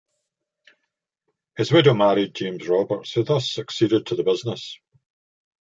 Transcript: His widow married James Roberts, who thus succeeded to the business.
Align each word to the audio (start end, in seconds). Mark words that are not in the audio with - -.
His 1.57 1.71
widow 1.71 1.93
married 1.93 2.33
James 2.33 2.67
Roberts, 2.67 3.13
who 3.13 3.23
thus 3.23 3.51
succeeded 3.51 4.07
to 4.07 4.15
the 4.15 4.23
business. 4.23 4.79